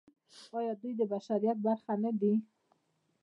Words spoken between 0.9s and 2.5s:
د بشریت برخه نه دي؟